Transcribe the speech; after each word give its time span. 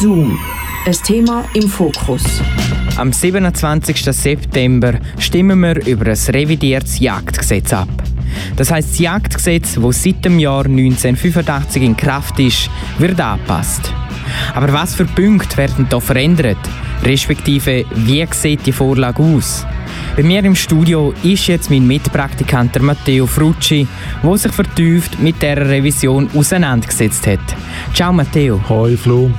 Zoom. 0.00 0.38
Ein 0.86 0.92
Thema 0.92 1.44
im 1.54 1.68
Fokus. 1.68 2.24
Am 2.96 3.12
27. 3.12 4.02
September 4.02 4.94
stimmen 5.18 5.60
wir 5.60 5.86
über 5.86 6.06
ein 6.06 6.34
revidiertes 6.34 6.98
Jagdgesetz 6.98 7.72
ab. 7.72 7.88
Das 8.56 8.70
heißt, 8.70 8.90
das 8.90 8.98
Jagdgesetz, 8.98 9.78
das 9.80 10.02
seit 10.02 10.24
dem 10.24 10.38
Jahr 10.38 10.64
1985 10.64 11.82
in 11.82 11.96
Kraft 11.96 12.38
ist, 12.38 12.68
wird 12.98 13.20
angepasst. 13.20 13.92
Aber 14.54 14.72
was 14.72 14.94
für 14.94 15.04
Punkte 15.04 15.56
werden 15.56 15.86
da 15.88 16.00
verändert? 16.00 16.58
Respektive, 17.04 17.84
wie 17.94 18.26
sieht 18.32 18.66
die 18.66 18.72
Vorlage 18.72 19.22
aus? 19.22 19.66
Bei 20.16 20.22
mir 20.22 20.44
im 20.44 20.56
Studio 20.56 21.12
ist 21.22 21.46
jetzt 21.46 21.70
mein 21.70 21.86
Mitpraktikant 21.86 22.80
Matteo 22.80 23.26
Frucci, 23.26 23.86
der 24.22 24.36
sich 24.38 24.52
vertieft 24.52 25.20
mit 25.20 25.40
der 25.42 25.68
Revision 25.68 26.28
auseinandergesetzt 26.34 27.26
hat. 27.26 27.40
Ciao 27.92 28.12
Matteo. 28.12 28.60
Hi 28.68 28.96
Flo. 28.96 29.30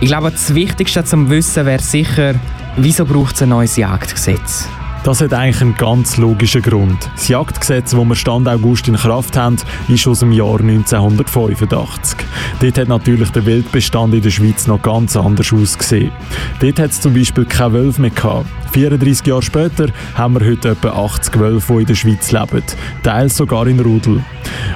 Ich 0.00 0.08
glaube, 0.08 0.30
das 0.30 0.54
Wichtigste 0.54 1.04
zum 1.04 1.30
Wissen 1.30 1.64
wäre 1.66 1.80
sicher, 1.80 2.34
wieso 2.76 3.04
braucht 3.04 3.36
es 3.36 3.42
ein 3.42 3.48
neues 3.50 3.76
Jagdgesetz? 3.76 4.68
Das 5.04 5.20
hat 5.20 5.34
eigentlich 5.34 5.60
einen 5.60 5.74
ganz 5.74 6.16
logischen 6.16 6.62
Grund. 6.62 7.10
Das 7.14 7.28
Jagdgesetz, 7.28 7.90
das 7.90 8.00
wir 8.00 8.14
Stand 8.14 8.48
August 8.48 8.88
in 8.88 8.96
Kraft 8.96 9.36
haben, 9.36 9.58
ist 9.86 10.06
aus 10.06 10.20
dem 10.20 10.32
Jahr 10.32 10.58
1985. 10.58 12.26
Dort 12.58 12.78
hat 12.78 12.88
natürlich 12.88 13.28
der 13.28 13.44
Wildbestand 13.44 14.14
in 14.14 14.22
der 14.22 14.30
Schweiz 14.30 14.66
noch 14.66 14.80
ganz 14.80 15.14
anders 15.14 15.52
ausgesehen. 15.52 16.10
Dort 16.58 16.78
hat 16.78 16.90
es 16.90 17.02
zum 17.02 17.12
Beispiel 17.12 17.44
keine 17.44 17.74
Wölfe 17.74 18.00
mehr 18.00 18.12
gehabt. 18.12 18.46
34 18.72 19.26
Jahre 19.26 19.42
später 19.42 19.88
haben 20.14 20.40
wir 20.40 20.46
heute 20.50 20.70
etwa 20.70 20.88
80 21.04 21.38
Wölfe, 21.38 21.74
die 21.74 21.80
in 21.80 21.86
der 21.86 21.94
Schweiz 21.96 22.32
leben, 22.32 22.62
teils 23.02 23.36
sogar 23.36 23.66
in 23.66 23.80
Rudel. 23.80 24.24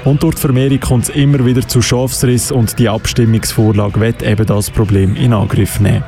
Und 0.05 0.23
durch 0.23 0.35
die 0.35 0.43
Vermehrung 0.43 0.81
kommt 0.81 1.05
es 1.05 1.09
immer 1.09 1.43
wieder 1.47 1.67
zu 1.67 1.81
Schafsriss 1.81 2.53
und 2.53 2.79
die 2.79 2.91
Abstimmungsvorlage 2.91 3.99
wird 3.99 4.23
eben 4.23 4.45
das 4.45 4.71
Problem 4.71 5.17
in 5.17 5.33
Angriff 5.33 5.81
nehmen. 5.81 6.05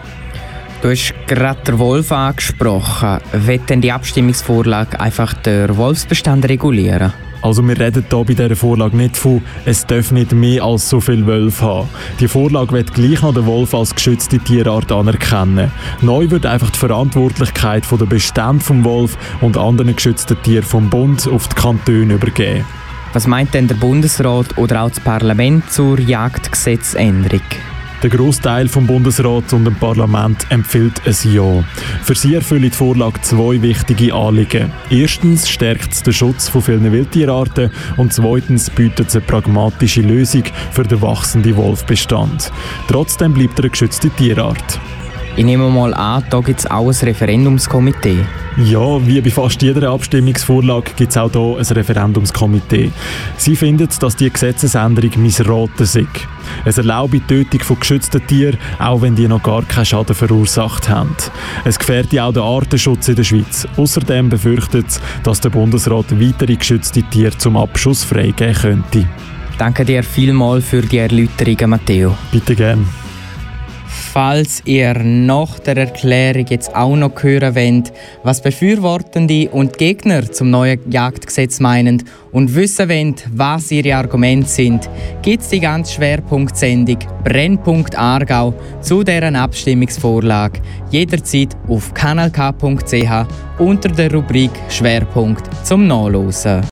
Du 0.82 0.88
hast 0.88 1.12
gerade 1.26 1.60
den 1.66 1.78
Wolf 1.78 2.10
angesprochen. 2.10 3.18
Wird 3.32 3.68
denn 3.68 3.82
die 3.82 3.92
Abstimmungsvorlage 3.92 4.98
einfach 4.98 5.34
den 5.34 5.76
Wolfsbestand 5.76 6.48
regulieren? 6.48 7.12
Also 7.42 7.62
wir 7.62 7.78
reden 7.78 8.04
hier 8.08 8.24
bei 8.24 8.32
dieser 8.32 8.56
Vorlage 8.56 8.96
nicht 8.96 9.16
von, 9.16 9.42
es 9.66 9.84
darf 9.86 10.10
nicht 10.10 10.32
mehr 10.32 10.62
als 10.62 10.88
so 10.88 11.00
viele 11.00 11.26
Wölfe 11.26 11.64
haben. 11.66 11.88
Die 12.18 12.28
Vorlage 12.28 12.72
wird 12.72 12.94
gleich 12.94 13.20
noch 13.20 13.34
den 13.34 13.44
Wolf 13.44 13.74
als 13.74 13.94
geschützte 13.94 14.38
Tierart 14.38 14.90
anerkennen. 14.90 15.70
Neu 16.00 16.30
wird 16.30 16.46
einfach 16.46 16.70
die 16.70 16.78
Verantwortlichkeit 16.78 17.84
von 17.84 17.98
der 17.98 18.06
Bestand 18.06 18.62
vom 18.62 18.82
Wolf 18.82 19.18
und 19.42 19.58
anderen 19.58 19.94
geschützten 19.94 20.42
Tieren 20.42 20.64
vom 20.64 20.88
Bund 20.88 21.28
auf 21.28 21.48
die 21.48 21.56
Kantone 21.56 22.14
übergeben. 22.14 22.64
Was 23.12 23.26
meint 23.26 23.52
denn 23.52 23.68
der 23.68 23.74
Bundesrat 23.74 24.56
oder 24.56 24.82
auch 24.82 24.90
das 24.90 25.00
Parlament 25.00 25.70
zur 25.70 25.98
Jagdgesetzänderung? 25.98 27.42
Der 28.02 28.08
Großteil 28.08 28.66
vom 28.66 28.86
Bundesrat 28.86 29.52
und 29.52 29.66
dem 29.66 29.74
Parlament 29.74 30.46
empfiehlt 30.48 31.02
ein 31.04 31.14
Ja. 31.30 31.62
Für 32.02 32.14
sie 32.14 32.34
erfüllt 32.34 32.64
die 32.64 32.70
Vorlage 32.70 33.20
zwei 33.20 33.60
wichtige 33.60 34.14
Anliegen. 34.14 34.72
Erstens 34.88 35.46
stärkt 35.46 35.92
es 35.92 36.02
den 36.02 36.14
Schutz 36.14 36.48
von 36.48 36.62
vielen 36.62 36.90
Wildtierarten 36.90 37.70
und 37.98 38.14
zweitens 38.14 38.70
bietet 38.70 39.08
es 39.08 39.16
eine 39.16 39.26
pragmatische 39.26 40.00
Lösung 40.00 40.44
für 40.72 40.84
den 40.84 41.02
wachsenden 41.02 41.56
Wolfbestand. 41.56 42.50
Trotzdem 42.88 43.34
bleibt 43.34 43.58
er 43.58 43.64
eine 43.64 43.70
geschützte 43.70 44.08
Tierart. 44.08 44.80
Ich 45.40 45.46
nehme 45.46 45.70
mal 45.70 45.94
an, 45.94 46.22
da 46.28 46.40
gibt 46.40 46.60
es 46.60 46.70
auch 46.70 46.88
ein 46.88 46.94
Referendumskomitee. 46.94 48.26
Ja, 48.58 49.06
wie 49.06 49.22
bei 49.22 49.30
fast 49.30 49.62
jeder 49.62 49.90
Abstimmungsvorlage 49.90 50.90
gibt 50.94 51.12
es 51.12 51.16
auch 51.16 51.32
hier 51.32 51.56
ein 51.56 51.64
Referendumskomitee. 51.64 52.90
Sie 53.38 53.56
findet, 53.56 54.02
dass 54.02 54.16
die 54.16 54.28
Gesetzesänderung 54.28 55.12
missraten 55.16 55.86
sei. 55.86 56.04
Es 56.66 56.76
erlaubt 56.76 57.14
die 57.14 57.20
Tötung 57.20 57.60
von 57.60 57.80
geschützten 57.80 58.26
Tieren, 58.26 58.58
auch 58.78 59.00
wenn 59.00 59.16
die 59.16 59.28
noch 59.28 59.42
gar 59.42 59.62
keinen 59.62 59.86
Schaden 59.86 60.14
verursacht 60.14 60.90
haben. 60.90 61.16
Es 61.64 61.78
gefährdet 61.78 62.20
auch 62.20 62.34
den 62.34 62.42
Artenschutz 62.42 63.08
in 63.08 63.16
der 63.16 63.24
Schweiz. 63.24 63.66
Außerdem 63.78 64.28
befürchtet 64.28 64.88
es, 64.88 65.00
dass 65.22 65.40
der 65.40 65.48
Bundesrat 65.48 66.20
weitere 66.20 66.56
geschützte 66.56 67.02
Tiere 67.04 67.38
zum 67.38 67.56
Abschuss 67.56 68.04
freigeben 68.04 68.54
könnte. 68.54 69.08
Danke 69.56 69.86
dir 69.86 70.02
vielmals 70.02 70.66
für 70.66 70.82
die 70.82 70.98
Erläuterungen, 70.98 71.70
Matteo. 71.70 72.14
Bitte 72.30 72.54
gern. 72.54 72.86
Falls 74.12 74.60
ihr 74.64 74.94
nach 75.04 75.60
der 75.60 75.76
Erklärung 75.76 76.44
jetzt 76.48 76.74
auch 76.74 76.96
noch 76.96 77.22
hören 77.22 77.54
wollt, 77.54 77.92
was 78.24 78.42
Befürwortende 78.42 79.48
und 79.50 79.78
Gegner 79.78 80.28
zum 80.32 80.50
neuen 80.50 80.80
Jagdgesetz 80.90 81.60
meinen 81.60 82.02
und 82.32 82.52
wissen 82.56 82.88
wollt, 82.88 83.24
was 83.32 83.70
ihre 83.70 83.94
Argumente 83.94 84.48
sind, 84.48 84.90
gibt 85.22 85.44
es 85.44 85.50
die 85.50 85.60
ganz 85.60 85.92
Schwerpunktsendung 85.92 86.98
Brennpunkt 87.22 87.96
Aargau 87.96 88.52
zu 88.80 89.04
deren 89.04 89.36
Abstimmungsvorlage 89.36 90.60
jederzeit 90.90 91.56
auf 91.68 91.94
kanalk.ch 91.94 93.26
unter 93.60 93.88
der 93.90 94.12
Rubrik 94.12 94.50
Schwerpunkt 94.70 95.48
zum 95.64 95.86
Nachlesen. 95.86 96.62